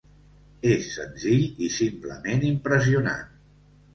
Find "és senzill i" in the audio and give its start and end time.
0.75-1.69